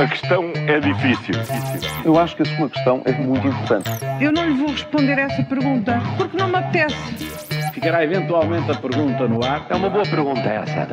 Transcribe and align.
A 0.00 0.06
questão 0.06 0.52
é 0.54 0.78
difícil. 0.78 1.34
Eu 2.04 2.16
acho 2.16 2.36
que 2.36 2.42
a 2.42 2.56
sua 2.56 2.70
questão 2.70 3.02
é 3.04 3.12
muito 3.12 3.48
importante. 3.48 3.90
Eu 4.20 4.30
não 4.30 4.46
lhe 4.46 4.54
vou 4.54 4.70
responder 4.70 5.18
essa 5.18 5.42
pergunta 5.42 6.00
porque 6.16 6.36
não 6.36 6.46
me 6.46 6.54
apetece. 6.54 6.94
Ficará 7.74 8.04
eventualmente 8.04 8.70
a 8.70 8.76
pergunta 8.76 9.26
no 9.26 9.44
ar. 9.44 9.66
É 9.68 9.74
uma 9.74 9.90
boa 9.90 10.04
pergunta 10.04 10.40
essa. 10.40 10.86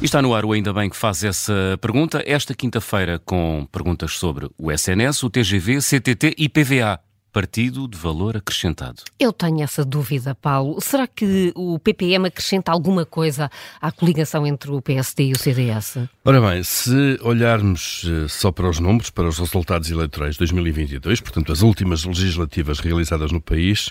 E 0.00 0.04
está 0.04 0.22
no 0.22 0.32
ar 0.32 0.44
o 0.44 0.52
Ainda 0.52 0.72
Bem 0.72 0.88
que 0.88 0.96
faz 0.96 1.24
essa 1.24 1.76
pergunta. 1.80 2.22
Esta 2.24 2.54
quinta-feira 2.54 3.18
com 3.18 3.66
perguntas 3.72 4.12
sobre 4.12 4.48
o 4.56 4.70
SNS, 4.70 5.24
o 5.24 5.30
TGV, 5.30 5.80
CTT 5.80 6.36
e 6.38 6.48
PVA. 6.48 7.07
Partido 7.32 7.86
de 7.86 7.96
Valor 7.96 8.36
Acrescentado. 8.36 9.02
Eu 9.18 9.32
tenho 9.32 9.62
essa 9.62 9.84
dúvida, 9.84 10.34
Paulo. 10.34 10.80
Será 10.80 11.06
que 11.06 11.52
o 11.54 11.78
PPM 11.78 12.26
acrescenta 12.26 12.72
alguma 12.72 13.04
coisa 13.04 13.50
à 13.80 13.92
coligação 13.92 14.46
entre 14.46 14.70
o 14.70 14.80
PSD 14.80 15.24
e 15.24 15.32
o 15.32 15.38
CDS? 15.38 15.98
Ora 16.24 16.40
bem, 16.40 16.62
se 16.62 17.18
olharmos 17.22 18.04
eh, 18.06 18.28
só 18.28 18.50
para 18.50 18.68
os 18.68 18.80
números, 18.80 19.10
para 19.10 19.28
os 19.28 19.38
resultados 19.38 19.90
eleitorais 19.90 20.34
de 20.34 20.38
2022, 20.40 21.20
portanto 21.20 21.52
as 21.52 21.62
últimas 21.62 22.04
legislativas 22.04 22.78
realizadas 22.80 23.30
no 23.30 23.40
país, 23.40 23.90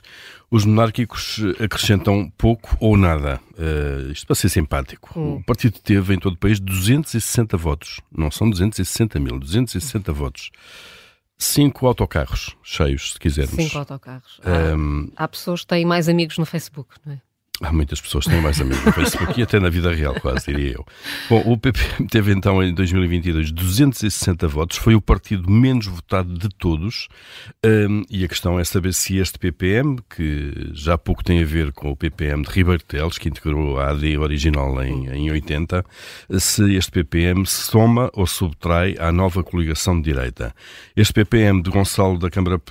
os 0.49 0.65
monárquicos 0.65 1.39
eh, 1.59 1.65
acrescentam 1.65 2.31
pouco 2.37 2.75
ou 2.79 2.97
nada. 2.97 3.39
Uh, 3.57 4.11
isto 4.11 4.27
para 4.27 4.35
ser 4.35 4.49
simpático. 4.49 5.19
Hum. 5.19 5.37
O 5.37 5.43
partido 5.43 5.79
teve 5.79 6.13
em 6.13 6.19
todo 6.19 6.33
o 6.33 6.37
país 6.37 6.59
260 6.59 7.57
votos. 7.57 7.99
Não 8.15 8.29
são 8.29 8.49
260 8.49 9.19
mil, 9.19 9.39
260 9.39 10.13
votos 10.13 10.51
cinco 11.37 11.87
autocarros 11.87 12.55
cheios, 12.63 13.13
se 13.13 13.19
quisermos. 13.19 13.55
Cinco 13.55 13.77
autocarros. 13.77 14.39
Há, 14.43 14.75
um, 14.75 15.11
há 15.15 15.27
pessoas 15.27 15.61
que 15.61 15.67
têm 15.67 15.85
mais 15.85 16.09
amigos 16.09 16.37
no 16.37 16.45
Facebook, 16.45 16.95
não 17.05 17.13
é? 17.13 17.21
Há 17.59 17.73
muitas 17.73 17.99
pessoas 17.99 18.25
que 18.25 18.31
têm 18.31 18.41
mais 18.41 18.61
amigos 18.61 18.85
no 18.85 18.91
Facebook 18.91 19.39
e 19.39 19.41
até 19.41 19.59
na 19.59 19.69
vida 19.69 19.91
real, 19.91 20.13
quase, 20.21 20.45
diria 20.45 20.73
eu. 20.73 20.85
Bom, 21.27 21.41
o 21.43 21.57
PP 21.57 21.79
teve 22.07 22.31
então 22.31 22.61
em 22.61 22.71
2022 22.71 23.51
260 23.51 24.47
votos, 24.47 24.77
foi 24.77 24.93
o 24.93 25.01
partido 25.01 25.49
menos 25.49 25.87
votado 25.87 26.37
de 26.37 26.49
todos. 26.49 27.07
Um, 27.65 28.03
e 28.11 28.23
a 28.23 28.27
questão 28.27 28.59
é 28.59 28.63
saber 28.63 28.93
se 28.93 29.17
este 29.17 29.39
PPM, 29.39 29.97
que 30.07 30.69
já 30.73 30.99
pouco 30.99 31.23
tem 31.23 31.41
a 31.41 31.45
ver 31.45 31.71
com 31.71 31.89
o 31.89 31.95
PPM 31.95 32.43
de 32.43 32.51
Ribeiro 32.51 32.83
Teles, 32.83 33.17
que 33.17 33.27
integrou 33.27 33.79
a 33.79 33.89
AD 33.89 34.17
original 34.19 34.83
em, 34.83 35.07
em 35.09 35.31
80, 35.31 35.83
se 36.37 36.75
este 36.75 36.91
PPM 36.91 37.43
soma 37.47 38.11
ou 38.13 38.27
subtrai 38.27 38.95
à 38.99 39.11
nova 39.11 39.43
coligação 39.43 39.99
de 39.99 40.11
direita. 40.11 40.53
Este 40.95 41.11
PPM 41.11 41.63
de 41.63 41.71
Gonçalo 41.71 42.19
da 42.19 42.29
Câmara 42.29 42.61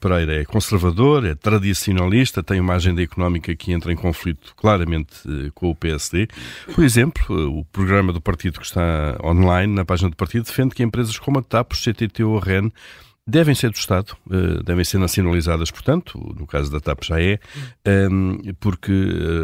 Pereira 0.00 0.40
é 0.40 0.44
conservador, 0.44 1.24
é 1.24 1.36
tradicionalista, 1.36 2.42
tem 2.42 2.58
uma 2.58 2.74
agenda 2.74 3.00
económica 3.00 3.54
que 3.54 3.72
entra 3.72 3.92
em 3.92 3.96
conflito 3.96 4.31
conflito 4.32 4.54
claramente 4.56 5.14
eh, 5.26 5.50
com 5.54 5.70
o 5.70 5.74
PSD. 5.74 6.28
Por 6.74 6.84
exemplo, 6.84 7.22
eh, 7.30 7.44
o 7.44 7.64
programa 7.66 8.12
do 8.12 8.20
partido 8.20 8.58
que 8.58 8.66
está 8.66 9.18
online 9.22 9.72
na 9.72 9.84
página 9.84 10.10
do 10.10 10.16
partido 10.16 10.44
defende 10.44 10.74
que 10.74 10.82
empresas 10.82 11.18
como 11.18 11.38
a 11.38 11.42
TAP, 11.42 11.72
o 11.72 11.76
CTT 11.76 12.24
ou 12.24 12.38
a 12.38 12.40
REN 12.40 12.70
devem 13.24 13.54
ser 13.54 13.70
do 13.70 13.76
Estado, 13.76 14.16
eh, 14.30 14.62
devem 14.64 14.84
ser 14.84 14.98
nacionalizadas, 14.98 15.70
portanto, 15.70 16.18
no 16.36 16.44
caso 16.44 16.72
da 16.72 16.80
TAP 16.80 17.04
já 17.04 17.20
é, 17.20 17.38
ehm, 17.84 18.52
porque 18.58 18.92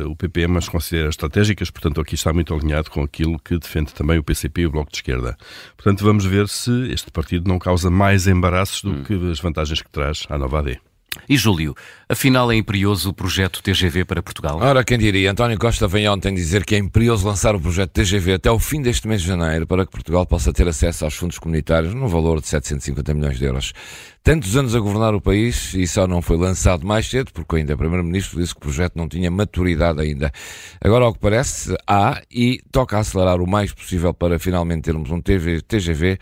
o 0.04 0.16
PPM 0.16 0.56
as 0.58 0.68
considera 0.68 1.08
estratégicas, 1.08 1.70
portanto, 1.70 2.00
aqui 2.00 2.16
está 2.16 2.32
muito 2.32 2.52
alinhado 2.52 2.90
com 2.90 3.02
aquilo 3.02 3.38
que 3.38 3.56
defende 3.56 3.94
também 3.94 4.18
o 4.18 4.24
PCP 4.24 4.62
e 4.62 4.66
o 4.66 4.70
Bloco 4.72 4.90
de 4.90 4.96
Esquerda. 4.96 5.36
Portanto, 5.76 6.02
vamos 6.02 6.24
ver 6.24 6.48
se 6.48 6.90
este 6.90 7.12
partido 7.12 7.48
não 7.48 7.58
causa 7.58 7.88
mais 7.88 8.26
embaraços 8.26 8.82
do 8.82 8.90
hum. 8.90 9.04
que 9.04 9.30
as 9.30 9.38
vantagens 9.38 9.80
que 9.80 9.90
traz 9.90 10.26
à 10.28 10.36
nova 10.36 10.58
AD. 10.58 10.80
E 11.28 11.36
Júlio, 11.36 11.74
afinal 12.08 12.50
é 12.52 12.56
imperioso 12.56 13.10
o 13.10 13.12
projeto 13.12 13.62
TGV 13.62 14.04
para 14.04 14.22
Portugal? 14.22 14.58
Ora, 14.60 14.84
quem 14.84 14.98
diria? 14.98 15.30
António 15.30 15.58
Costa 15.58 15.88
vem 15.88 16.08
ontem 16.08 16.34
dizer 16.34 16.64
que 16.64 16.74
é 16.74 16.78
imperioso 16.78 17.26
lançar 17.26 17.54
o 17.54 17.60
projeto 17.60 17.90
TGV 17.92 18.34
até 18.34 18.50
o 18.50 18.58
fim 18.58 18.82
deste 18.82 19.08
mês 19.08 19.22
de 19.22 19.28
janeiro 19.28 19.66
para 19.66 19.84
que 19.84 19.92
Portugal 19.92 20.26
possa 20.26 20.52
ter 20.52 20.68
acesso 20.68 21.04
aos 21.04 21.14
fundos 21.14 21.38
comunitários 21.38 21.94
no 21.94 22.08
valor 22.08 22.40
de 22.40 22.48
750 22.48 23.14
milhões 23.14 23.38
de 23.38 23.44
euros. 23.44 23.72
Tantos 24.22 24.56
anos 24.56 24.74
a 24.74 24.80
governar 24.80 25.14
o 25.14 25.20
país 25.20 25.72
e 25.72 25.86
só 25.86 26.06
não 26.06 26.20
foi 26.20 26.36
lançado 26.36 26.86
mais 26.86 27.08
cedo 27.08 27.32
porque 27.32 27.56
ainda 27.56 27.74
o 27.74 27.78
Primeiro-Ministro 27.78 28.38
disse 28.38 28.52
que 28.52 28.58
o 28.58 28.62
projeto 28.62 28.96
não 28.96 29.08
tinha 29.08 29.30
maturidade 29.30 30.00
ainda. 30.00 30.30
Agora, 30.82 31.06
ao 31.06 31.14
que 31.14 31.18
parece, 31.18 31.74
há 31.86 32.20
e 32.30 32.60
toca 32.70 32.98
acelerar 32.98 33.40
o 33.40 33.46
mais 33.46 33.72
possível 33.72 34.12
para 34.12 34.38
finalmente 34.38 34.82
termos 34.82 35.10
um 35.10 35.20
TGV 35.20 36.18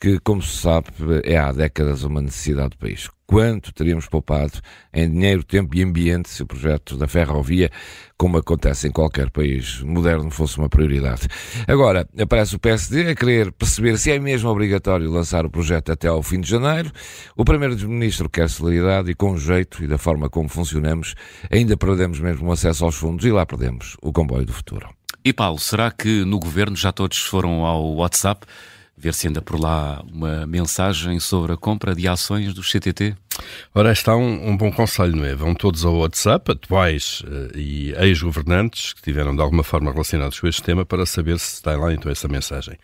que, 0.00 0.18
como 0.20 0.42
se 0.42 0.56
sabe, 0.58 0.88
é 1.24 1.36
há 1.36 1.52
décadas 1.52 2.02
uma 2.02 2.20
necessidade 2.20 2.70
do 2.70 2.78
país 2.78 3.08
quanto 3.26 3.72
teríamos 3.72 4.06
poupado 4.06 4.60
em 4.92 5.10
dinheiro, 5.10 5.42
tempo 5.42 5.74
e 5.76 5.82
ambiente 5.82 6.28
se 6.28 6.42
o 6.42 6.46
projeto 6.46 6.96
da 6.96 7.08
ferrovia, 7.08 7.70
como 8.16 8.38
acontece 8.38 8.86
em 8.86 8.92
qualquer 8.92 9.30
país 9.30 9.80
moderno, 9.80 10.30
fosse 10.30 10.58
uma 10.58 10.68
prioridade. 10.68 11.26
Agora, 11.66 12.08
aparece 12.18 12.54
o 12.54 12.58
PSD 12.58 13.10
a 13.10 13.14
querer 13.14 13.50
perceber 13.52 13.98
se 13.98 14.10
é 14.12 14.18
mesmo 14.18 14.48
obrigatório 14.50 15.10
lançar 15.10 15.44
o 15.44 15.50
projeto 15.50 15.90
até 15.90 16.08
ao 16.08 16.22
fim 16.22 16.40
de 16.40 16.48
janeiro. 16.48 16.92
O 17.36 17.44
Primeiro-Ministro 17.44 18.28
quer 18.28 18.48
celeridade 18.48 19.10
e, 19.10 19.14
com 19.14 19.36
jeito 19.36 19.82
e 19.82 19.86
da 19.86 19.98
forma 19.98 20.28
como 20.28 20.48
funcionamos, 20.48 21.14
ainda 21.50 21.76
perdemos 21.76 22.20
mesmo 22.20 22.48
o 22.48 22.52
acesso 22.52 22.84
aos 22.84 22.94
fundos 22.94 23.24
e 23.24 23.30
lá 23.30 23.44
perdemos 23.44 23.96
o 24.02 24.12
comboio 24.12 24.46
do 24.46 24.52
futuro. 24.52 24.88
E 25.24 25.32
Paulo, 25.32 25.58
será 25.58 25.90
que 25.90 26.24
no 26.24 26.38
governo 26.38 26.76
já 26.76 26.92
todos 26.92 27.18
foram 27.18 27.64
ao 27.64 27.94
WhatsApp? 27.94 28.46
Ver 28.96 29.14
se 29.14 29.28
anda 29.28 29.42
por 29.42 29.60
lá 29.60 30.02
uma 30.10 30.46
mensagem 30.46 31.18
sobre 31.20 31.52
a 31.52 31.56
compra 31.56 31.94
de 31.94 32.06
ações 32.08 32.54
do 32.54 32.62
CTT? 32.62 33.16
Ora, 33.74 33.92
está 33.92 34.16
um, 34.16 34.50
um, 34.50 34.56
bom 34.56 34.70
conselho, 34.70 35.16
não 35.16 35.24
é? 35.24 35.34
Vão 35.34 35.54
todos 35.54 35.84
ao 35.84 35.96
WhatsApp, 35.96 36.52
atuais 36.52 37.22
uh, 37.22 37.56
e 37.56 37.92
ex-governantes 37.98 38.92
que 38.92 39.00
estiveram 39.00 39.34
de 39.34 39.42
alguma 39.42 39.62
forma 39.62 39.90
relacionados 39.90 40.38
com 40.38 40.46
este 40.46 40.62
tema, 40.62 40.84
para 40.84 41.04
saber 41.06 41.38
se 41.38 41.54
está 41.54 41.76
lá 41.76 41.92
então 41.92 42.10
essa 42.10 42.28
mensagem. 42.28 42.76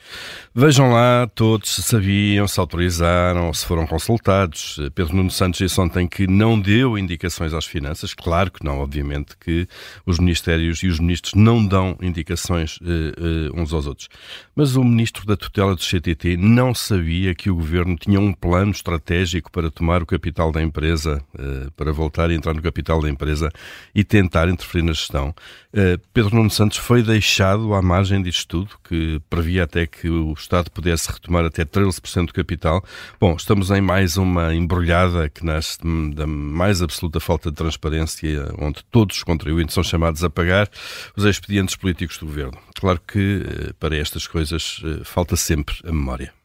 Vejam 0.55 0.91
lá 0.93 1.29
todos 1.35 1.75
se 1.75 1.83
sabiam, 1.83 2.47
se 2.49 2.59
autorizaram, 2.59 3.53
se 3.53 3.65
foram 3.65 3.87
consultados. 3.87 4.79
Pedro 4.95 5.17
Nuno 5.17 5.31
Santos 5.31 5.59
disse 5.59 5.81
ontem 5.81 6.07
que 6.07 6.27
não 6.27 6.61
deu 6.61 6.99
indicações 6.99 7.53
às 7.53 7.65
finanças. 7.65 8.15
Claro 8.15 8.51
que 8.51 8.65
não, 8.65 8.81
obviamente 8.81 9.37
que 9.39 9.67
os 10.05 10.19
ministérios 10.19 10.83
e 10.83 10.89
os 10.89 10.99
ministros 10.99 11.35
não 11.35 11.65
dão 11.65 11.97
indicações 12.01 12.77
uh, 12.79 12.85
uh, 12.85 13.61
uns 13.61 13.73
aos 13.73 13.87
outros. 13.87 14.09
Mas 14.55 14.77
o 14.77 14.85
ministro 14.85 15.25
da 15.27 15.37
tutela 15.37 15.75
do 15.75 15.83
CTT 15.83 16.37
não 16.37 16.75
sabia 16.75 17.35
que 17.35 17.51
o 17.51 17.55
governo 17.55 17.97
tinha 17.97 18.21
um 18.21 18.33
plano 18.33 18.73
estratégico 18.73 19.51
para 19.51 19.71
tomar 19.71 20.03
o 20.03 20.07
capital 20.07 20.50
capital 20.51 20.53
da 20.53 20.63
empresa, 20.63 21.23
uh, 21.35 21.71
para 21.73 21.93
voltar 21.93 22.31
a 22.31 22.35
entrar 22.35 22.53
no 22.53 22.63
capital 22.63 23.01
da 23.01 23.09
empresa 23.09 23.51
e 23.95 24.05
tentar 24.05 24.49
interferir 24.49 24.83
na 24.83 24.93
gestão. 24.93 25.35
Uh, 25.73 26.01
Pedro 26.13 26.37
Nuno 26.37 26.51
Santos 26.51 26.79
foi 26.79 27.03
deixado 27.03 27.73
à 27.75 27.81
margem 27.81 28.23
disto 28.23 28.47
tudo, 28.49 28.71
que 28.85 29.21
previa 29.31 29.65
até 29.65 29.87
que 29.87 30.09
o 30.09 30.33
Estado 30.33 30.71
pudesse 30.71 31.11
retomar 31.11 31.45
até 31.45 31.65
13% 31.65 32.27
do 32.27 32.33
capital. 32.33 32.85
Bom, 33.21 33.35
estamos 33.37 33.71
em 33.71 33.81
mais 33.81 34.17
uma 34.17 34.55
embrulhada 34.55 35.29
que 35.29 35.45
nasce 35.45 35.79
da 36.15 36.27
mais 36.27 36.83
absoluta 36.83 37.21
falta 37.21 37.51
de 37.51 37.57
transparência, 37.57 38.53
onde 38.59 38.83
todos 38.91 39.17
os 39.17 39.23
contribuintes 39.23 39.75
são 39.75 39.85
chamados 39.85 40.23
a 40.25 40.31
pagar 40.31 40.69
os 41.17 41.25
expedientes 41.25 41.77
políticos 41.77 42.19
do 42.19 42.27
governo. 42.27 42.59
Claro 42.75 43.01
que 43.07 43.39
uh, 43.39 43.75
para 43.75 43.97
estas 43.97 44.27
coisas 44.27 44.81
falta 45.05 45.37
sempre 45.37 45.75
a 45.85 45.93
memória. 45.93 46.40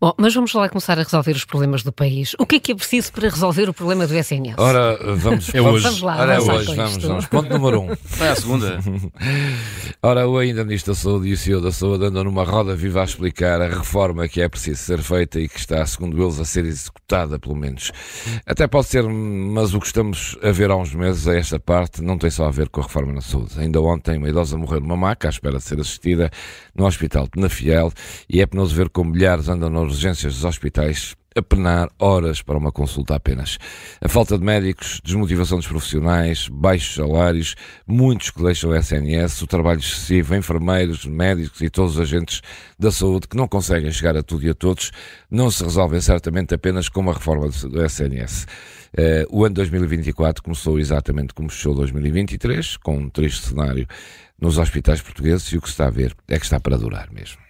Bom, 0.00 0.12
mas 0.16 0.34
vamos 0.34 0.52
lá 0.52 0.68
começar 0.68 0.98
a 0.98 1.02
resolver 1.02 1.32
os 1.32 1.44
problemas 1.44 1.82
do 1.82 1.92
país. 1.92 2.34
O 2.38 2.46
que 2.46 2.56
é 2.56 2.60
que 2.60 2.72
é 2.72 2.74
preciso 2.74 3.12
para 3.12 3.28
resolver 3.28 3.68
o 3.68 3.74
problema 3.74 4.06
do 4.06 4.14
SNS? 4.16 4.54
Ora, 4.58 4.98
vamos, 5.14 5.54
é 5.54 5.60
hoje. 5.60 5.84
vamos 5.84 6.02
lá. 6.02 6.20
Ora, 6.20 6.34
é 6.34 6.40
hoje, 6.40 6.74
vamos, 6.74 6.96
vamos. 7.04 7.26
Ponto 7.26 7.48
número 7.50 7.82
um. 7.82 7.96
Vai 8.04 8.30
à 8.30 8.34
segunda. 8.34 8.80
Ora, 10.02 10.26
o 10.26 10.38
ainda 10.38 10.64
Ministro 10.64 10.92
da 10.92 10.98
Saúde 10.98 11.28
e 11.28 11.32
o 11.34 11.36
CEO 11.36 11.60
da 11.60 11.70
Saúde 11.70 12.06
andam 12.06 12.24
numa 12.24 12.42
roda 12.42 12.74
viva 12.74 13.00
a 13.00 13.04
explicar 13.04 13.60
a 13.60 13.68
reforma 13.68 14.26
que 14.26 14.40
é 14.40 14.48
preciso 14.48 14.82
ser 14.82 15.02
feita 15.02 15.38
e 15.38 15.48
que 15.48 15.58
está, 15.58 15.84
segundo 15.86 16.20
eles, 16.20 16.40
a 16.40 16.44
ser 16.44 16.64
executada, 16.64 17.38
pelo 17.38 17.54
menos. 17.54 17.92
Até 18.46 18.66
pode 18.66 18.86
ser, 18.86 19.04
mas 19.04 19.72
o 19.72 19.78
que 19.78 19.86
estamos 19.86 20.36
a 20.42 20.50
ver 20.50 20.70
há 20.70 20.76
uns 20.76 20.94
meses 20.94 21.28
a 21.28 21.36
esta 21.36 21.60
parte 21.60 22.02
não 22.02 22.18
tem 22.18 22.30
só 22.30 22.46
a 22.46 22.50
ver 22.50 22.68
com 22.70 22.80
a 22.80 22.84
reforma 22.84 23.12
na 23.12 23.20
saúde. 23.20 23.52
Ainda 23.58 23.80
ontem 23.80 24.18
uma 24.18 24.28
idosa 24.28 24.56
morreu 24.56 24.80
numa 24.80 24.96
maca 24.96 25.28
à 25.28 25.30
espera 25.30 25.58
de 25.58 25.64
ser 25.64 25.78
assistida 25.78 26.30
no 26.74 26.86
Hospital 26.86 27.24
de 27.24 27.30
Penafiel 27.30 27.92
e 28.28 28.40
é 28.40 28.46
penoso 28.46 28.74
ver 28.74 28.88
como 28.88 29.10
milhares 29.10 29.48
nas 29.68 29.82
urgências 29.82 30.34
dos 30.34 30.44
hospitais 30.44 31.16
a 31.36 31.42
penar 31.42 31.88
horas 31.98 32.42
para 32.42 32.58
uma 32.58 32.72
consulta 32.72 33.14
apenas. 33.14 33.58
A 34.00 34.08
falta 34.08 34.36
de 34.36 34.44
médicos, 34.44 35.00
desmotivação 35.04 35.58
dos 35.58 35.66
profissionais, 35.66 36.48
baixos 36.48 36.94
salários, 36.94 37.54
muitos 37.86 38.30
que 38.30 38.42
deixam 38.42 38.70
o 38.70 38.76
SNS, 38.76 39.42
o 39.42 39.46
trabalho 39.46 39.80
excessivo, 39.80 40.34
enfermeiros, 40.34 41.06
médicos 41.06 41.60
e 41.60 41.70
todos 41.70 41.94
os 41.96 42.00
agentes 42.00 42.40
da 42.78 42.90
saúde 42.90 43.28
que 43.28 43.36
não 43.36 43.46
conseguem 43.46 43.90
chegar 43.92 44.16
a 44.16 44.22
tudo 44.22 44.44
e 44.44 44.50
a 44.50 44.54
todos, 44.54 44.90
não 45.30 45.50
se 45.50 45.62
resolvem 45.62 46.00
certamente 46.00 46.54
apenas 46.54 46.88
com 46.88 47.00
uma 47.00 47.12
reforma 47.12 47.48
do 47.48 47.84
SNS. 47.84 48.46
Uh, 48.92 49.24
o 49.30 49.44
ano 49.44 49.54
2024 49.54 50.42
começou 50.42 50.78
exatamente 50.80 51.32
como 51.32 51.48
fechou 51.48 51.74
2023, 51.74 52.76
com 52.78 52.96
um 52.96 53.08
triste 53.08 53.46
cenário 53.46 53.86
nos 54.40 54.58
hospitais 54.58 55.00
portugueses 55.00 55.46
e 55.52 55.58
o 55.58 55.60
que 55.60 55.68
se 55.68 55.74
está 55.74 55.86
a 55.86 55.90
ver 55.90 56.16
é 56.26 56.38
que 56.38 56.44
está 56.44 56.58
para 56.58 56.76
durar 56.76 57.08
mesmo. 57.12 57.49